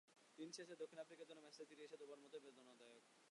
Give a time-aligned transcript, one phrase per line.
[0.39, 3.03] দিন শেষে দক্ষিণ আফ্রিকার জন্য ম্যাচটি তীরে এসে ডুবে মরার মতোই বেদনাদায়ক।